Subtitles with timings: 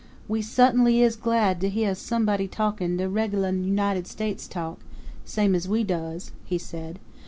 [0.27, 4.79] "We suttin'ly is glad to heah somebody talkin' de reg'lar New 'Nited States talk,
[5.25, 6.97] same as we does," he said.